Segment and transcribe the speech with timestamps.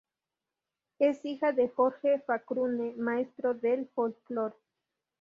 [0.97, 4.55] Es hija de Jorge Cafrune, maestro del folclore.